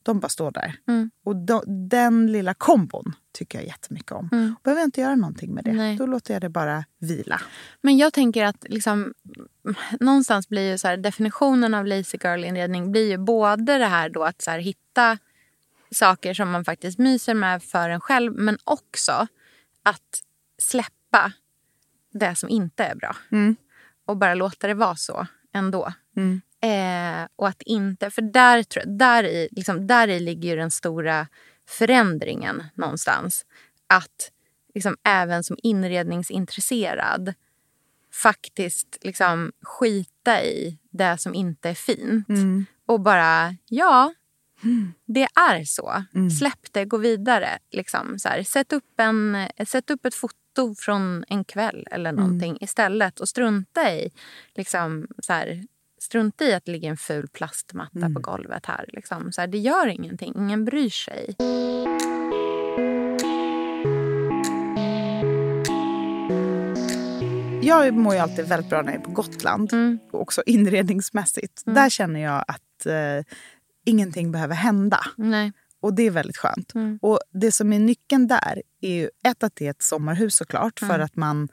[0.03, 0.75] De bara står där.
[1.23, 4.29] Och då, den lilla kombon tycker jag jättemycket om.
[4.63, 5.73] Behöver jag inte göra någonting med det.
[5.73, 5.97] Nej.
[5.97, 7.41] Då låter jag det bara vila.
[7.81, 9.13] Men jag tänker att liksom,
[9.99, 14.23] någonstans blir ju så här, definitionen av lazy girl-inredning blir ju både det här då
[14.23, 15.17] att så här, hitta
[15.91, 19.27] saker som man faktiskt myser med för en själv men också
[19.83, 20.21] att
[20.61, 21.31] släppa
[22.13, 23.15] det som inte är bra.
[24.05, 25.93] Och bara låta det vara så ändå.
[26.61, 30.55] Eh, och att inte, för där, tror jag, där, i, liksom, där i ligger ju
[30.55, 31.27] den stora
[31.67, 33.45] förändringen någonstans.
[33.87, 34.31] Att
[34.73, 37.33] liksom, även som inredningsintresserad
[38.13, 42.27] faktiskt liksom skita i det som inte är fint.
[42.85, 44.13] Och bara, ja,
[45.05, 46.03] det är så.
[46.39, 47.59] Släpp det, gå vidare.
[47.71, 48.43] Liksom, så här.
[48.43, 50.35] Sätt, upp en, sätt upp ett foto
[50.79, 53.19] från en kväll eller någonting istället.
[53.19, 54.11] Och strunta i,
[54.55, 55.63] liksom, så här,
[56.01, 58.85] strunta i att det ligger en ful plastmatta på golvet här.
[58.87, 59.31] Liksom.
[59.31, 59.47] Så här.
[59.47, 61.35] Det gör ingenting, ingen bryr sig.
[67.61, 69.73] Jag mår ju alltid väldigt bra när jag är på Gotland.
[70.11, 71.63] Och också inredningsmässigt.
[71.65, 73.35] Där känner jag att eh,
[73.85, 74.99] ingenting behöver hända.
[75.15, 75.51] Nej.
[75.81, 76.73] Och det är väldigt skönt.
[77.01, 80.79] Och det som är nyckeln där är ju ett att det är ett sommarhus såklart.
[80.79, 81.49] För att man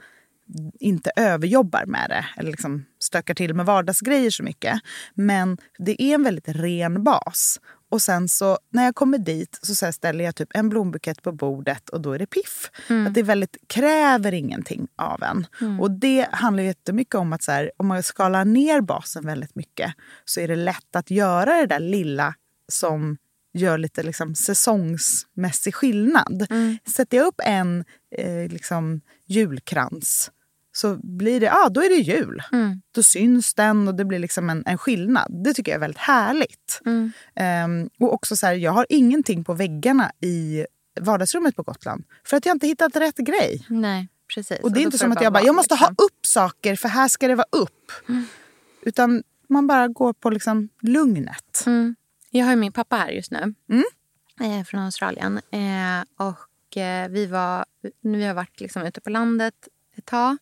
[0.80, 4.80] inte överjobbar med det eller liksom stökar till med vardagsgrejer så mycket.
[5.14, 7.60] Men det är en väldigt ren bas.
[7.90, 11.32] Och sen så när jag kommer dit så, så ställer jag typ en blombukett på
[11.32, 12.70] bordet och då är det piff.
[13.06, 15.46] Att det väldigt, kräver ingenting av en.
[15.80, 19.94] Och det handlar jättemycket om att så här, om man skalar ner basen väldigt mycket
[20.24, 22.34] så är det lätt att göra det där lilla
[22.68, 23.16] som
[23.56, 26.46] gör lite liksom säsongsmässig skillnad.
[26.86, 27.84] Sätter jag upp en
[28.16, 30.30] eh, liksom julkrans
[30.76, 32.42] så blir det, ja, då är det jul.
[32.52, 32.82] Mm.
[32.94, 35.44] Då syns den och det blir liksom en, en skillnad.
[35.44, 36.80] Det tycker jag är väldigt härligt.
[36.86, 37.12] Mm.
[37.34, 40.66] Ehm, och också så här, jag har ingenting på väggarna i
[41.00, 42.04] vardagsrummet på Gotland.
[42.24, 43.66] För att jag inte hittat rätt grej.
[43.68, 44.60] Nej, precis.
[44.60, 46.06] Och det är då inte som att jag bara, jag måste ha liksom.
[46.06, 47.92] upp saker för här ska det vara upp.
[48.82, 51.62] Utan man bara går på liksom lugnet.
[51.66, 51.96] Mm.
[52.36, 53.54] Jag har min pappa här just nu.
[53.70, 53.84] Mm.
[54.40, 55.40] Eh, från Australien.
[55.50, 57.64] Eh, och eh, vi, var,
[58.00, 60.36] vi har varit liksom ute på landet ett tag.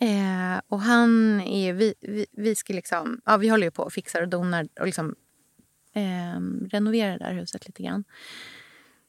[0.00, 1.72] Eh, och han är...
[1.72, 4.86] Vi, vi, vi, ska liksom, ja, vi håller ju på och fixar och donar och
[4.86, 5.14] liksom,
[5.94, 6.40] eh,
[6.70, 8.04] renoverar det där huset lite grann.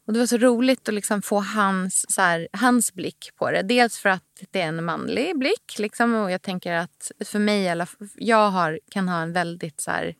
[0.06, 3.62] Och det var så roligt att liksom få hans, så här, hans blick på det.
[3.62, 5.80] Dels för att det är en manlig blick.
[5.80, 9.82] Liksom, och jag tänker att för mig, jag har, kan ha en väldigt...
[9.82, 10.16] så här,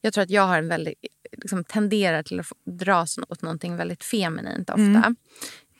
[0.00, 0.94] Jag tror att jag har en väldigt,
[1.32, 5.14] liksom, tenderar till att dras åt någonting väldigt feminint ofta.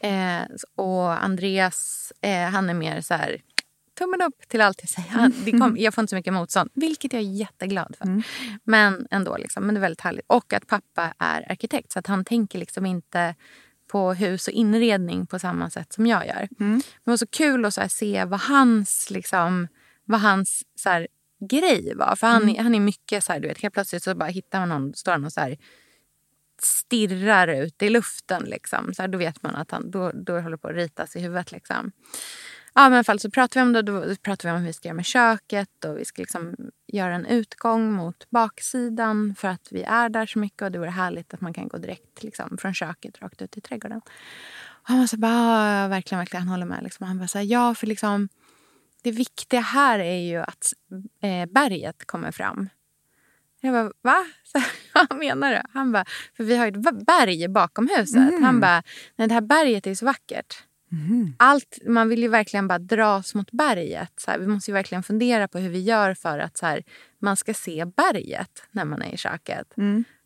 [0.01, 0.43] Eh,
[0.75, 3.41] och Andreas, eh, han är mer så här...
[3.99, 5.09] Tummen upp till allt jag säger.
[5.09, 8.07] Han, kom, jag får inte så mycket motstånd, vilket jag är jätteglad för.
[8.65, 10.25] Men ändå, liksom, men det är väldigt härligt.
[10.27, 13.35] Och att pappa är arkitekt, så att han tänker liksom inte
[13.89, 16.49] på hus och inredning på samma sätt som jag gör.
[16.59, 19.69] Men det var så kul att så se vad hans, liksom,
[20.05, 21.09] vad hans så här,
[21.41, 22.17] grej var.
[22.17, 24.61] För han, är- han är mycket så här, du vet, helt plötsligt så bara hittar
[24.61, 25.59] man någon, står han och så här,
[26.63, 28.43] stirrar ut i luften.
[28.45, 28.95] Liksom.
[28.95, 31.53] Så här, då vet man att han då, då håller på att ritas i huvudet.
[31.53, 31.93] Liksom.
[32.75, 33.83] Ja, men fall så pratar vi om det.
[33.83, 37.15] Då pratar vi om hur vi ska göra med köket och vi ska liksom göra
[37.15, 41.35] en utgång mot baksidan för att vi är där så mycket och det vore härligt
[41.35, 43.99] att man kan gå direkt liksom, från köket rakt ut i trädgården.
[43.99, 44.11] Och
[44.83, 46.83] han var så bara, ja, verkligen, verkligen, han håller med.
[46.83, 47.07] Liksom.
[47.07, 48.29] Han bara så här, ja, för liksom
[49.03, 50.73] det viktiga här är ju att
[51.23, 52.69] eh, berget kommer fram.
[53.61, 54.27] Jag bara, va?
[54.45, 54.61] Så,
[54.95, 55.61] vad menar du?
[55.73, 56.05] Han bara,
[56.37, 58.17] för vi har ju ett berg bakom huset.
[58.43, 58.83] Han bara,
[59.17, 60.63] nej det här berget är så vackert.
[61.37, 64.13] Allt, man vill ju verkligen bara dras mot berget.
[64.17, 66.83] Så här, vi måste ju verkligen fundera på hur vi gör för att så här,
[67.19, 69.73] man ska se berget när man är i köket.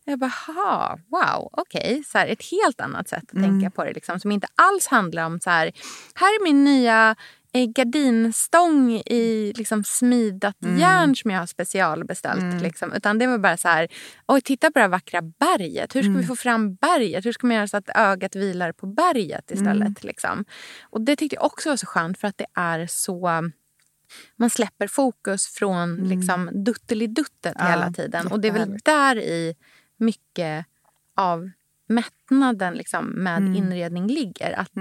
[0.05, 2.03] Jag bara, ha, wow, okej.
[2.07, 3.93] Så här, Ett helt annat sätt att tänka på det.
[3.93, 5.71] Liksom, som inte alls handlar om så här,
[6.15, 7.15] här är min nya
[7.53, 12.61] gardinstång i liksom, smidat järn som jag har specialbeställt.
[12.61, 12.93] Liksom.
[12.93, 13.87] Utan det var bara så här,
[14.25, 15.95] oj titta på det här vackra berget.
[15.95, 17.25] Hur ska vi få fram berget?
[17.25, 20.03] Hur ska man göra så att ögat vilar på berget istället?
[20.03, 20.45] Liksom?
[20.83, 23.51] Och det tyckte jag också var så skönt för att det är så
[24.35, 28.27] man släpper fokus från liksom, dutteliduttet Ja, hela tiden.
[28.27, 29.55] Och det är väl där i
[29.97, 30.65] mycket
[31.15, 31.49] av
[31.87, 34.59] mättnaden liksom, med inredning ligger.
[34.59, 34.71] Att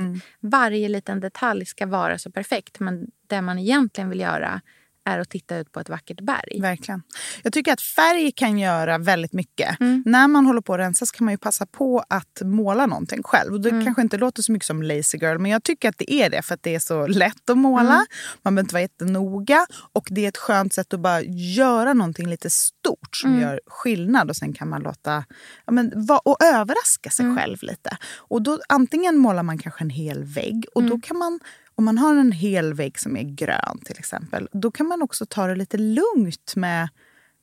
[0.40, 2.80] varje liten detalj ska vara så perfekt.
[2.80, 4.60] Men det man egentligen vill göra
[5.04, 6.60] är att titta ut på ett vackert berg.
[6.60, 7.02] Verkligen.
[7.42, 9.80] Jag tycker att färg kan göra väldigt mycket.
[9.80, 10.02] Mm.
[10.06, 13.52] När man håller på att rensa kan man ju passa på att måla någonting själv.
[13.52, 13.84] Och det Mm.
[13.84, 16.42] kanske inte låter så mycket som lazy girl, men jag tycker att det är det
[16.42, 17.94] för att det är så lätt att måla.
[17.94, 18.06] Mm.
[18.42, 21.20] Man behöver inte vara jättenoga och det är ett skönt sätt att bara
[21.56, 23.42] göra någonting lite stort som Mm.
[23.42, 25.24] gör skillnad och sen kan man låta
[25.66, 27.36] ja, men, va, och överraska sig Mm.
[27.38, 27.96] själv lite.
[28.16, 30.90] Och då antingen målar man kanske en hel vägg och Mm.
[30.90, 31.40] då kan man
[31.82, 35.26] om man har en hel vägg som är grön till exempel, då kan man också
[35.26, 36.88] ta det lite lugnt med,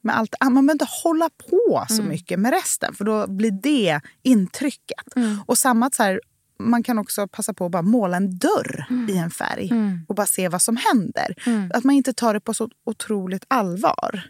[0.02, 0.36] med allt.
[0.42, 5.04] Man behöver inte hålla på så mycket med resten för då blir det intrycket.
[5.46, 6.22] Och samma så här,
[6.60, 9.70] man kan också passa på att bara måla en dörr i en färg
[10.08, 11.36] och bara se vad som händer.
[11.74, 14.22] Att man inte tar det på så otroligt allvar.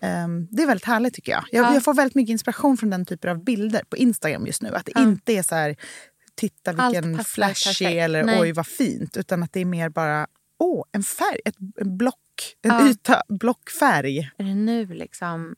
[0.00, 1.44] Ehm, det är väldigt härligt tycker jag.
[1.52, 1.74] Jag, Ja.
[1.74, 4.74] jag får väldigt mycket inspiration från den typen av bilder på Instagram just nu.
[4.74, 5.76] Att det inte är så här,
[6.34, 8.40] titta vilken flashig eller Nej.
[8.40, 9.16] oj vad fint.
[9.16, 10.26] Utan att det är mer bara,
[10.58, 12.16] åh en färg, ett, en block,
[12.62, 12.88] en Ja.
[12.88, 14.18] yta, blockfärg.
[14.38, 15.54] Är det nu liksom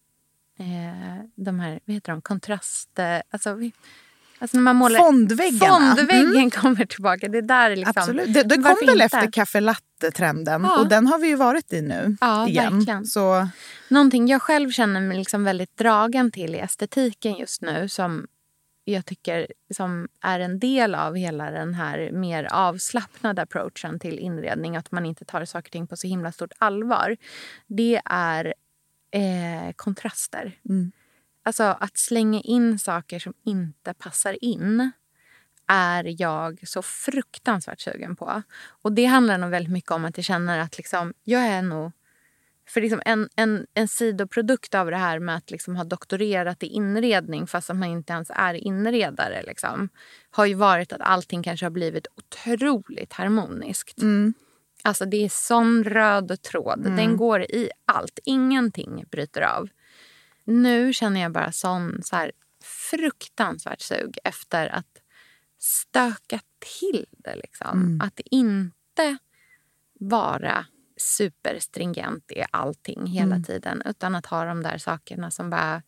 [0.59, 2.99] eh, de här, vad heter de, kontrast...
[3.31, 3.73] Alltså, vi,
[4.39, 4.99] alltså när man målar...
[4.99, 5.97] Fondväggarna.
[5.97, 7.29] Fondväggen Mm, kommer tillbaka.
[7.29, 7.93] Det där är liksom...
[7.97, 8.35] absolut.
[8.35, 9.05] Det, det kom väl inte?
[9.05, 10.81] efter kaffe latte-trenden Ja.
[10.81, 12.77] och den har vi ju varit i nu Ja, igen.
[12.79, 13.05] verkligen.
[13.07, 13.49] Så,
[13.89, 18.27] Någonting jag själv känner mig liksom väldigt dragen till i estetiken just nu som
[18.85, 24.77] jag tycker som är en del av hela den här mer avslappnade approachen till inredning.
[24.77, 27.17] Att man inte tar saker och ting på så himla stort allvar.
[27.67, 28.55] Det är
[29.11, 30.59] eh, kontraster.
[30.69, 30.93] Mm.
[31.43, 34.93] Alltså att slänga in saker som inte passar in
[35.67, 38.43] är jag så fruktansvärt sugen på.
[38.83, 41.93] Och Det handlar nog väldigt mycket om att jag känner att liksom, jag är nog...
[42.67, 46.67] För liksom en, en, en sidoprodukt av det här med att liksom ha doktorerat i
[46.67, 49.89] inredning fast att man inte ens är inredare liksom,
[50.31, 53.99] har ju varit att allting kanske har blivit otroligt harmoniskt.
[54.83, 56.97] Alltså det är sån röd tråd.
[56.97, 58.19] Den går i allt.
[58.25, 59.69] Ingenting bryter av.
[60.45, 62.33] Nu känner jag bara sån så här,
[62.91, 65.01] fruktansvärt sug efter att
[65.59, 66.41] stöka
[66.79, 67.37] till det.
[67.37, 68.01] Liksom.
[68.03, 69.19] Att inte
[70.01, 70.67] vara
[70.97, 73.43] superstringent i allting hela Mm.
[73.45, 73.83] tiden.
[73.87, 75.83] Utan att ha de där sakerna som bara...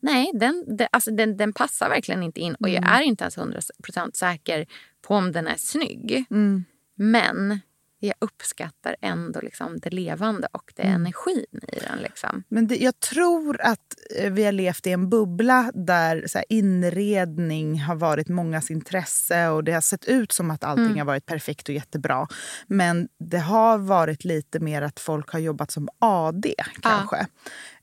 [0.00, 2.54] Nej, den, den, alltså den, den passar verkligen inte in.
[2.54, 2.88] Och jag Mm.
[2.92, 4.66] är inte ens 100% säker
[5.02, 6.24] på om den är snygg.
[6.30, 6.64] Mm.
[6.94, 7.60] Men
[8.06, 10.94] jag uppskattar ändå liksom det levande och det Mm.
[11.00, 11.98] energin i den.
[11.98, 12.42] Liksom.
[12.48, 17.80] Men det, jag tror att eh, vi har levt i en bubbla där här, inredning
[17.80, 20.98] har varit mångas intresse och det har sett ut som att allting Mm.
[20.98, 22.26] har varit perfekt och jättebra.
[22.66, 27.16] Men det har varit lite mer att folk har jobbat som AD kanske.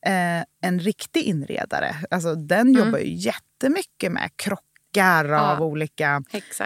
[0.05, 2.73] Eh, en riktig inredare, alltså, den Mm.
[2.85, 4.29] jobbar ju jättemycket med
[4.93, 6.23] krockar av olika...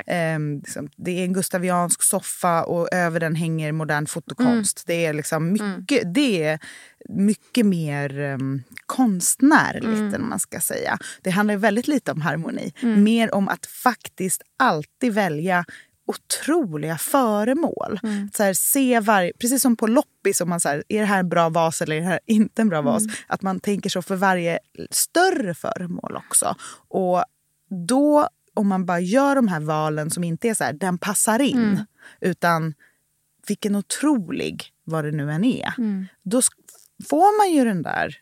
[0.07, 4.83] Ehm, liksom, det är en gustaviansk soffa och över den hänger modern fotokonst.
[4.87, 6.59] Det är liksom mycket, det är
[7.09, 10.13] mycket mer um, konstnärligt Mm.
[10.13, 10.97] än man ska säga.
[11.21, 12.73] Det handlar väldigt lite om harmoni.
[12.81, 13.03] Mm.
[13.03, 15.65] Mer om att faktiskt alltid välja
[16.05, 17.99] otroliga föremål.
[18.03, 18.29] Mm.
[18.33, 21.19] Så här, se var, precis som på loppis, om man så här, är det här
[21.19, 23.03] en bra vas eller är det här inte en bra vas?
[23.03, 23.15] Mm.
[23.27, 24.59] Att man tänker så för varje
[24.91, 26.55] större föremål också.
[26.89, 27.23] Och
[27.73, 31.39] då, om man bara gör de här valen som inte är så här, den passar
[31.41, 31.77] in, Mm.
[32.21, 32.73] utan
[33.47, 35.73] vilken otrolig, vad det nu än är.
[35.77, 36.05] Mm.
[36.23, 36.41] Då
[37.09, 38.15] får man ju den där,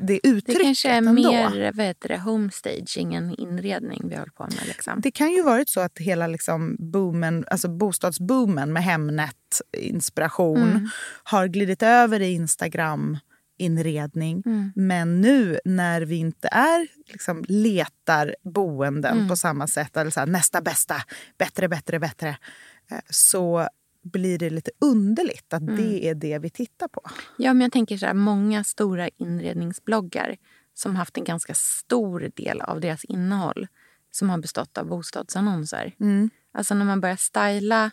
[0.00, 1.12] det uttrycket Det kanske är ändå.
[1.12, 4.66] mer vad heter det, homestaging än inredning vi håller på med.
[4.66, 5.00] Liksom.
[5.00, 10.88] Det kan ju varit så att hela liksom boomen, alltså bostadsboomen med Hemnet-inspiration Mm.
[11.24, 12.32] har glidit över i
[13.58, 14.42] Instagram-inredning.
[14.46, 14.72] Mm.
[14.76, 19.28] Men nu när vi inte är, liksom, letar boenden Mm.
[19.28, 20.94] på samma sätt, eller så här, nästa bästa,
[21.38, 22.28] bättre, bättre, bättre,
[22.90, 23.68] eh, så
[24.02, 25.76] blir det lite underligt att Mm.
[25.76, 27.02] det är det vi tittar på.
[27.38, 30.36] Ja, men jag tänker så här, många stora inredningsbloggar
[30.74, 33.66] som haft en ganska stor del av deras innehåll
[34.10, 35.94] som har bestått av bostadsannonser.
[36.00, 36.30] Mm.
[36.54, 37.90] Alltså när man börjar styla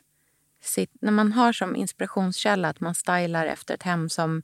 [0.62, 4.42] sitt, när man har som inspirationskälla att man stylar efter ett hem som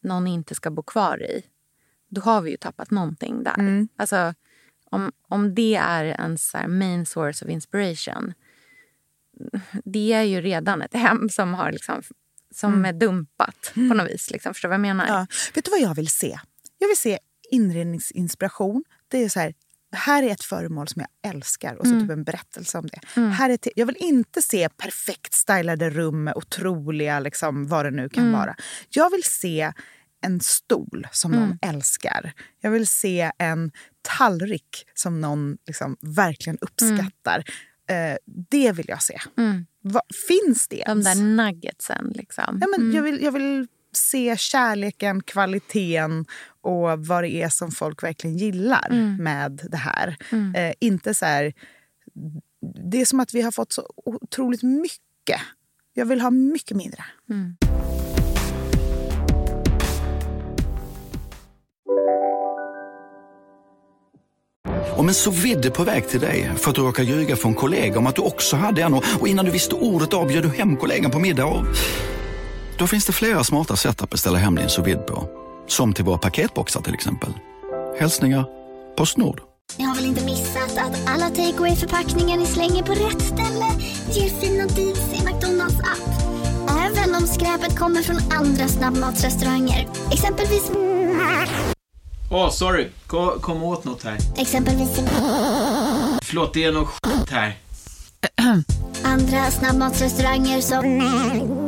[0.00, 1.42] någon inte ska bo kvar i.
[2.08, 3.58] Då har vi ju tappat någonting där.
[3.58, 3.88] Mm.
[3.96, 4.34] Alltså
[4.90, 8.34] om, om det är en så main source of inspiration.
[9.84, 12.02] Det är ju redan ett hem som har liksom
[12.54, 14.30] som är dumpat på något vis.
[14.30, 14.54] Liksom.
[14.54, 15.06] Förstår du vad jag menar?
[15.06, 15.26] Ja.
[15.54, 16.38] Vet du vad jag vill se?
[16.78, 17.18] Jag vill se
[17.50, 18.84] inredningsinspiration.
[19.08, 19.54] Det är så här,
[19.92, 22.02] här är ett föremål som jag älskar och så Mm.
[22.04, 23.00] typ en berättelse om det.
[23.16, 23.30] Mm.
[23.30, 28.08] Här är jag vill inte se perfekt stylade rum med otroliga, liksom, vad det nu
[28.08, 28.38] kan Mm.
[28.40, 28.56] vara.
[28.90, 29.72] Jag vill se
[30.20, 31.58] en stol som någon Mm.
[31.62, 32.32] älskar.
[32.60, 33.70] Jag vill se en
[34.18, 37.44] tallrik som någon liksom, verkligen uppskattar.
[37.90, 38.16] Eh,
[38.50, 39.18] det vill jag se.
[39.36, 39.66] Mm.
[39.82, 41.06] Va, finns det De ens?
[41.06, 42.12] där nuggetsen.
[42.14, 42.58] Liksom.
[42.60, 42.96] Ja, men Mm.
[42.96, 43.66] jag, vill, jag vill
[43.98, 46.26] se kärleken, kvaliteten
[46.60, 49.16] och vad det är som folk verkligen gillar Mm.
[49.16, 50.16] med det här.
[50.32, 50.54] Mm.
[50.54, 51.52] Eh, inte så här...
[52.90, 55.40] Det är som att vi har fått så otroligt mycket.
[55.94, 57.04] Jag vill ha mycket mindre.
[57.30, 57.56] Mm.
[64.96, 67.98] Om en så vidde på väg till dig för att du råkar ljuga från kollega
[67.98, 70.76] om att du också hade en och innan du visste ordet av bjöd du hem
[70.76, 71.64] kollegan på middag och...
[72.78, 75.28] Då finns det flera smarta sätt att beställa hem din sous på.
[75.66, 77.30] Som till våra paketboxar till exempel.
[78.00, 78.44] Hälsningar
[78.96, 79.40] Postnord.
[79.76, 83.66] Ni har väl inte missat att alla takeaway förpackningar ni slänger på rätt ställe
[84.12, 86.22] ger fina deals i McDonalds app.
[86.70, 89.88] Även om skräpet kommer från andra snabbmatsrestauranger.
[90.12, 90.70] Exempelvis...
[92.30, 92.88] Åh, sorry.
[93.06, 94.18] Kom, kom åt något här.
[94.36, 95.00] Exempelvis...
[96.22, 97.56] Förlåt, det är något skit här.
[99.04, 101.67] Andra snabbmatsrestauranger som...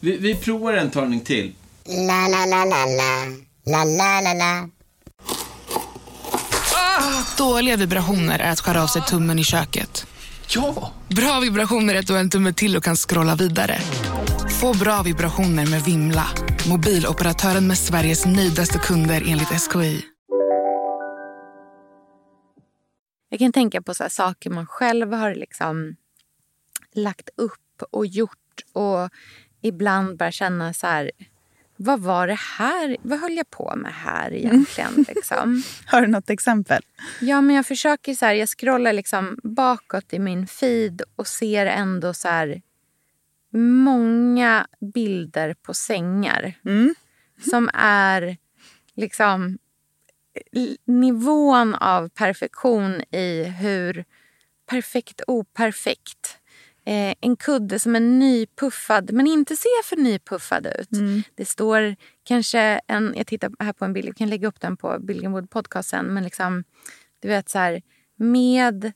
[0.00, 1.54] Vi, vi provar en talning till.
[1.86, 3.26] La, la, la, la, la.
[3.64, 4.68] La, la, la, la.
[7.38, 10.06] Dåliga vibrationer är att skära av sig tummen i köket.
[10.54, 10.92] Ja!
[11.08, 13.78] Bra vibrationer är att du har en tumme till och kan scrolla vidare.
[14.60, 16.26] Få bra vibrationer med Vimla.
[16.68, 20.04] Mobiloperatören med Sveriges nöjdaste kunder enligt SKI.
[23.28, 25.96] Jag kan tänka på så här saker man själv har liksom
[26.94, 29.10] lagt upp och gjort och
[29.62, 31.10] ibland bara känna så här...
[31.80, 32.96] Vad var det här?
[33.02, 35.04] Vad höll jag på med här egentligen?
[35.14, 35.62] Liksom?
[35.86, 36.82] Har du något exempel?
[37.20, 41.66] Ja, men jag försöker så här, jag scrollar liksom bakåt i min feed och ser
[41.66, 42.62] ändå så här
[43.52, 46.54] många bilder på sängar.
[47.50, 48.36] Som är
[48.96, 49.58] liksom
[50.52, 54.04] l- nivån av perfektion i hur
[54.70, 56.37] perfekt operfekt.
[56.88, 60.88] Eh, en kudde som är nypuffad men inte ser för nypuffad ut.
[61.34, 64.76] Det står kanske en, jag tittar här på en bild, jag kan lägga upp den
[64.76, 66.64] på Billingwood podcast sen, men liksom
[67.20, 67.82] du vet så här
[68.16, 68.92] med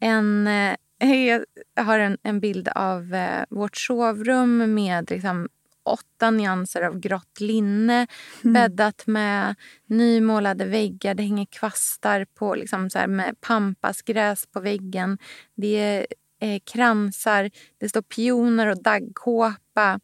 [0.00, 0.76] en, eh,
[1.76, 5.48] Jag har en, en bild av eh, vårt sovrum med liksom,
[5.84, 8.06] åtta nyanser av grått linne
[8.44, 8.52] Mm.
[8.54, 9.54] bäddat med
[9.86, 11.14] nymålade väggar.
[11.14, 15.18] Det hänger kvastar på, liksom, så här, med pampasgräs på väggen.
[15.54, 16.06] Det är
[16.40, 20.00] eh, kransar, det står pioner och daggkåpa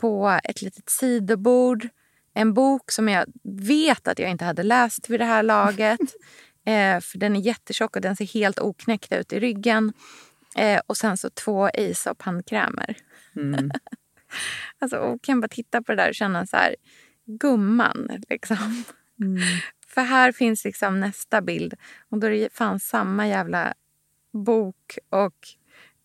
[0.00, 1.88] på ett litet sidobord.
[2.34, 6.00] En bok som jag vet att jag inte hade läst vid det här laget.
[6.66, 9.92] eh, för Den är jättetjock och den ser helt oknäckt ut i ryggen.
[10.56, 12.96] Eh, och sen så två Aesop-handkrämer.
[13.36, 13.70] Mm.
[14.78, 16.76] Alltså, och kan bara titta på det där och känna så här,
[17.26, 18.22] gumman.
[18.28, 18.84] Liksom.
[19.20, 19.42] Mm.
[19.88, 21.74] För här finns liksom nästa bild.
[22.10, 23.74] Och då är det fan samma jävla
[24.34, 25.34] bok och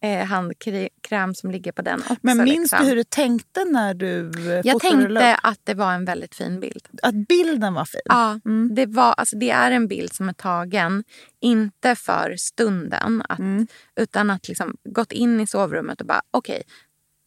[0.04, 2.16] eh, handkräm som ligger på den också.
[2.22, 2.80] Men minns liksom.
[2.80, 4.32] du hur du tänkte när du
[4.64, 5.40] Jag tänkte upp?
[5.44, 6.88] att det var en väldigt fin bild.
[7.04, 8.02] Att bilden var fin?
[8.06, 8.76] Ja, Mm.
[8.76, 11.04] det, var, alltså, det är en bild som är tagen,
[11.40, 13.68] inte för stunden, att, Mm.
[13.96, 16.64] utan att liksom gått in i sovrummet och bara okej,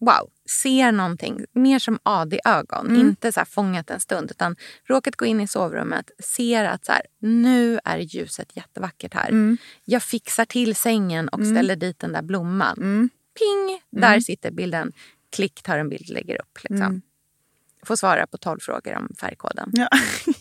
[0.05, 0.31] wow,
[0.63, 1.45] ser någonting.
[1.53, 3.01] Mer som AD-ögon, Mm.
[3.01, 4.31] inte så här fångat en stund.
[4.31, 4.57] Utan
[4.89, 9.29] råkat gå in i sovrummet, ser att så här, nu är ljuset jättevackert här.
[9.29, 9.57] Mm.
[9.85, 11.55] Jag fixar till sängen och Mm.
[11.55, 12.77] ställer dit den där blomman.
[12.79, 13.11] Mm.
[13.39, 13.81] Ping!
[14.01, 14.93] Där sitter bilden.
[15.31, 16.59] Klick, tar en bild, lägger upp.
[16.63, 16.77] Liksom.
[16.87, 17.03] Mm.
[17.87, 19.71] Får svara på 12 frågor om färgkoden.
[19.73, 19.89] Ja.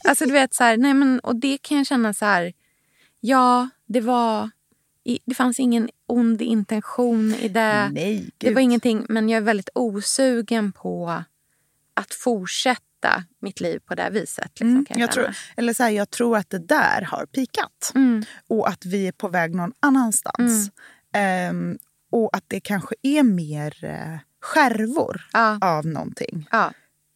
[0.07, 2.53] Alltså du vet så här, nej men och det kan jag känna så här.
[3.20, 4.49] Ja, det var
[5.26, 7.89] det fanns ingen ond intention i det.
[7.93, 11.24] Nej, det var ingenting, men jag är väldigt osugen på
[11.93, 14.45] att fortsätta mitt liv på det viset.
[14.45, 17.91] Liksom, Mm, jag jag, tror, eller så här, jag tror att det där har pikat.
[17.95, 18.24] Mm.
[18.47, 20.72] Och att vi är på väg någon annanstans.
[21.14, 21.78] Ehm,
[22.12, 25.58] och att det kanske är mer eh, skärvor Ja.
[25.62, 26.47] av någonting.
[26.52, 26.74] Ja.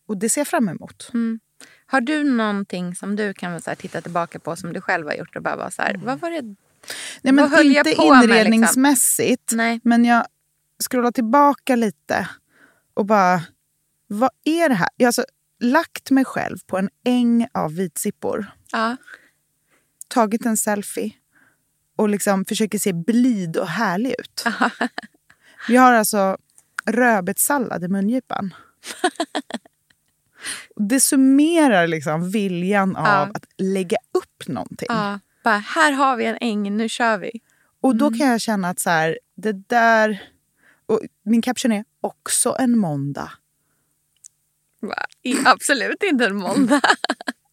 [0.08, 1.10] Och det ser jag fram emot.
[1.14, 1.40] Mm.
[1.86, 5.14] Har du någonting som du kan så här, titta tillbaka på som du själv har
[5.14, 6.56] gjort och bara vara så här, vad var det?
[7.22, 8.38] Nej, men Vad jag inte på med, liksom?
[8.38, 9.52] inredningsmässigt.
[9.84, 10.26] Men jag
[10.90, 12.30] scrollar tillbaka lite
[12.94, 13.42] och bara...
[14.08, 14.90] Vad är det här?
[14.98, 15.26] Jag har alltså
[15.60, 18.46] lagt mig själv på en äng av vitsippor.
[18.72, 18.98] Ja.
[20.08, 21.12] Tagit en selfie
[21.96, 24.44] och liksom försöker se blid och härlig ut.
[25.68, 26.38] Vi har alltså
[26.86, 28.54] rödbetssallad i mungipan.
[30.76, 33.32] Det summerar liksom viljan av Ja.
[33.34, 34.86] att lägga upp någonting.
[34.90, 35.20] ja.
[35.46, 37.32] Bara, här har vi en äng, nu kör vi.
[37.82, 38.20] Och då Mm.
[38.20, 40.24] kan jag känna att så här, det där...
[40.86, 43.32] Och min caption är också en måndag.
[44.82, 45.06] Va?
[45.46, 46.82] Absolut inte en måndag.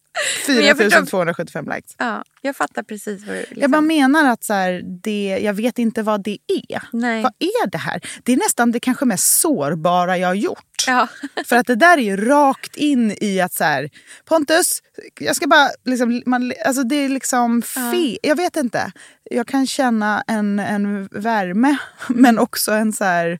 [0.47, 1.95] Men jag 4275 likes.
[1.97, 3.39] Ja, jag fattar precis vad du...
[3.39, 3.61] Liksom.
[3.61, 6.83] Jag bara menar att så här, det, jag vet inte vad det är.
[6.91, 7.23] Nej.
[7.23, 8.01] Vad är det här?
[8.23, 10.83] Det är nästan det kanske mest sårbara jag har gjort.
[10.87, 11.07] Ja.
[11.45, 13.89] För att det där är ju rakt in i att så här,
[14.25, 14.81] Pontus,
[15.19, 15.69] jag ska bara...
[15.85, 18.17] Liksom, man, alltså det är liksom fel.
[18.23, 18.91] Jag vet inte.
[19.23, 23.39] Jag kan känna en, en värme, men också en så här...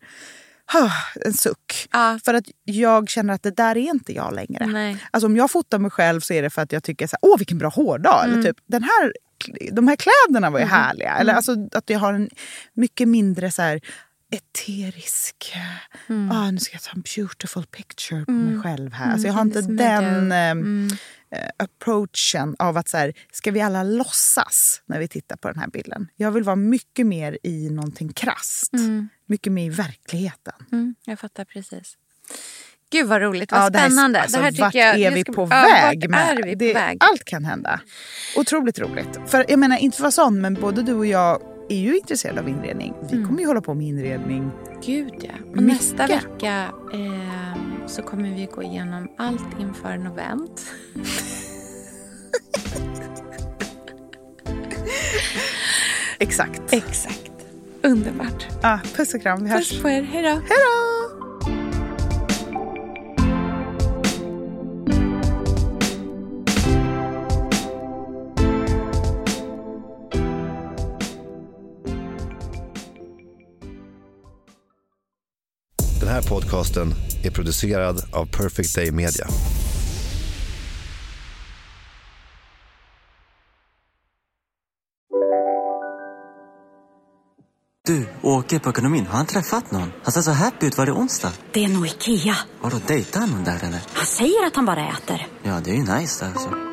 [0.73, 0.91] ah,
[1.25, 1.87] En suck.
[1.91, 2.19] Ja.
[2.25, 4.65] För att jag känner att det där är inte jag längre.
[4.65, 4.97] Nej.
[5.11, 7.29] Alltså om jag fotar mig själv så är det för att jag tycker så här,
[7.31, 8.23] åh vilken bra hårdag.
[8.23, 8.33] Mm.
[8.33, 9.13] Eller typ, den här,
[9.71, 11.15] de här kläderna var ju härliga.
[11.17, 12.29] Eller alltså att jag har en
[12.73, 13.81] mycket mindre så här
[14.35, 15.53] eterisk...
[16.31, 19.11] Ah, nu ska jag ta en beautiful picture på mig själv här.
[19.11, 20.87] Alltså jag har inte Mm, den Mm.
[21.31, 25.59] eh, approachen av att så här, ska vi alla låtsas när vi tittar på den
[25.59, 26.07] här bilden.
[26.15, 28.73] Jag vill vara mycket mer i någonting krasst.
[28.73, 29.09] Mm.
[29.25, 30.53] Mycket mer i verkligheten.
[30.71, 31.97] Mm, jag fattar precis.
[32.91, 34.21] Gud vad roligt, vad Ja, det här- spännande.
[34.21, 36.09] alltså, det här vart jag, är vi ska- på ja, väg?
[36.09, 36.37] Med?
[36.37, 36.97] på det, väg?
[36.99, 37.79] Allt kan hända.
[38.35, 39.19] Otroligt roligt.
[39.27, 41.97] För jag menar, inte för att vara sån, men både du och jag är ju
[41.97, 42.93] intresserade av inredning.
[43.09, 43.27] Vi Mm.
[43.27, 44.51] kommer ju hålla på med inredning.
[44.85, 45.29] Gud ja.
[45.41, 45.63] Och Mycket.
[45.63, 47.57] nästa vecka eh,
[47.87, 50.65] så kommer vi gå igenom allt inför novent.
[56.19, 56.73] Exakt.
[56.73, 57.31] Exakt.
[57.83, 58.47] Underbart.
[58.61, 59.69] Ah, puss och kram, vi hörs.
[59.71, 60.01] Puss på er.
[60.01, 60.29] Hej då.
[60.29, 61.22] Hej då!
[76.13, 76.93] Här podcasten
[77.23, 79.27] är producerad av Perfect Day Media.
[87.85, 89.05] Du, åker på ekonomin.
[89.05, 89.91] Har han träffat någon?
[90.03, 90.77] Han ser så happy ut.
[90.77, 91.31] Var det onsdag?
[91.51, 92.35] Det är nog Ikea.
[92.61, 93.81] Har du dejtat någon där eller?
[93.93, 95.27] Han säger att han bara äter.
[95.43, 96.72] Ja, det är ju nice alltså.